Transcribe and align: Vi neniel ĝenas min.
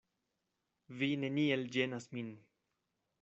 Vi 1.01 1.09
neniel 1.25 1.67
ĝenas 1.77 2.09
min. 2.19 2.33